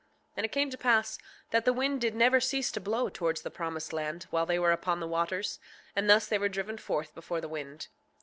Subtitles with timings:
[0.31, 1.19] 6:8 And it came to pass
[1.51, 4.71] that the wind did never cease to blow towards the promised land while they were
[4.71, 5.59] upon the waters;
[5.95, 7.87] and thus they were driven forth before the wind.